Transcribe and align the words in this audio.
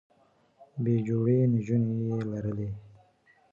بې 0.81 0.93
جوړې 1.07 1.37
نجونې 1.51 1.93
لرلې 2.31 2.69